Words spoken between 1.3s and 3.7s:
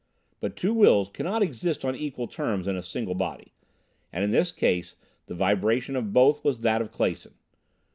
exist on equal terms in a single body,